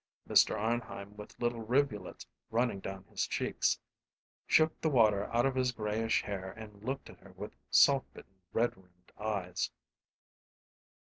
[0.27, 0.57] Mr.
[0.57, 3.77] Arnheim, with little rivulets running down his cheeks,
[4.47, 8.41] shook the water out of his grayish hair and looked at her with salt bitten,
[8.51, 9.69] red rimmed eyes.